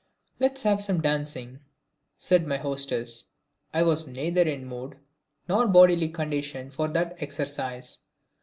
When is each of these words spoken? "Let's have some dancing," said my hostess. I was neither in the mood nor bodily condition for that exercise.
"Let's 0.39 0.63
have 0.63 0.81
some 0.81 0.99
dancing," 0.99 1.59
said 2.17 2.47
my 2.47 2.57
hostess. 2.57 3.25
I 3.71 3.83
was 3.83 4.07
neither 4.07 4.41
in 4.41 4.61
the 4.61 4.65
mood 4.67 4.95
nor 5.47 5.67
bodily 5.67 6.09
condition 6.09 6.71
for 6.71 6.87
that 6.87 7.21
exercise. 7.21 7.99